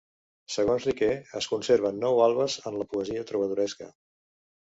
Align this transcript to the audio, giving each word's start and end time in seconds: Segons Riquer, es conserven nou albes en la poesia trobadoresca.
Segons 0.53 0.85
Riquer, 0.87 1.09
es 1.39 1.47
conserven 1.51 2.01
nou 2.05 2.21
albes 2.27 2.57
en 2.71 2.79
la 2.81 2.87
poesia 2.95 3.27
trobadoresca. 3.33 3.91